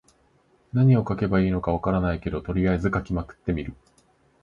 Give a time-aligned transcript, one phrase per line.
[0.73, 3.75] 何を書けばいいのか分からないけど、とりあえず書きまくってみる。